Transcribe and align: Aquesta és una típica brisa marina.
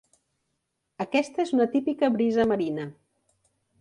Aquesta 1.05 1.43
és 1.45 1.53
una 1.57 1.67
típica 1.75 2.09
brisa 2.17 2.47
marina. 2.53 2.89